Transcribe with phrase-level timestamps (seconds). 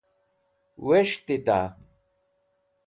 [0.85, 1.59] was̃htita?